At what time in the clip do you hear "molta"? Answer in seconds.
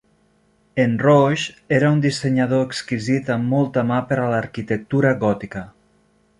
3.55-3.87